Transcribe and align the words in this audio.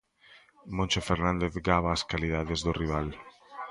Moncho 0.75 0.99
Fernández 1.09 1.53
gaba 1.67 1.89
as 1.97 2.03
calidades 2.11 2.59
do 2.65 2.71
rival. 2.81 3.07